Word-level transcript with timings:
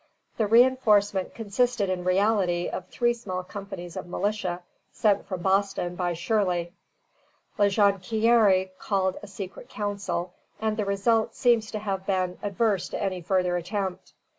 The 0.37 0.47
reinforcement 0.47 1.35
consisted 1.35 1.87
in 1.87 2.03
reality 2.03 2.67
of 2.67 2.87
three 2.87 3.13
small 3.13 3.43
companies 3.43 3.95
of 3.95 4.07
militia 4.07 4.63
sent 4.91 5.27
from 5.27 5.43
Boston 5.43 5.93
by 5.93 6.13
Shirley. 6.13 6.73
La 7.59 7.65
Jonquière 7.67 8.71
called 8.79 9.17
a 9.21 9.27
secret 9.27 9.69
council, 9.69 10.33
and 10.59 10.75
the 10.75 10.85
result 10.85 11.35
seems 11.35 11.69
to 11.69 11.77
have 11.77 12.07
been 12.07 12.39
adverse 12.41 12.89
to 12.89 12.99
any 12.99 13.21
further 13.21 13.57
attempt. 13.57 14.13